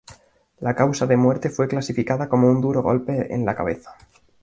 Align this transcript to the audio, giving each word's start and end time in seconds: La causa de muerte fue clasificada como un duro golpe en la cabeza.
La 0.61 0.73
causa 0.73 1.05
de 1.05 1.15
muerte 1.15 1.51
fue 1.51 1.67
clasificada 1.67 2.27
como 2.27 2.49
un 2.49 2.59
duro 2.59 2.81
golpe 2.81 3.31
en 3.35 3.45
la 3.45 3.53
cabeza. 3.53 3.95